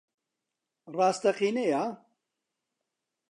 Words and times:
ڕاستەقینەیە؟ 0.95 1.83